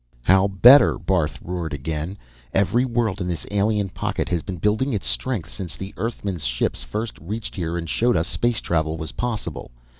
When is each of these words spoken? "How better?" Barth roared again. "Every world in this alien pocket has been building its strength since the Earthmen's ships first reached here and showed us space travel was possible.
"How 0.23 0.47
better?" 0.47 0.97
Barth 0.97 1.39
roared 1.43 1.75
again. 1.75 2.17
"Every 2.55 2.85
world 2.85 3.21
in 3.21 3.27
this 3.27 3.45
alien 3.51 3.89
pocket 3.89 4.29
has 4.29 4.41
been 4.41 4.57
building 4.57 4.93
its 4.93 5.05
strength 5.05 5.51
since 5.51 5.77
the 5.77 5.93
Earthmen's 5.95 6.43
ships 6.45 6.81
first 6.81 7.19
reached 7.21 7.53
here 7.53 7.77
and 7.77 7.87
showed 7.87 8.17
us 8.17 8.27
space 8.27 8.61
travel 8.61 8.97
was 8.97 9.11
possible. 9.11 9.69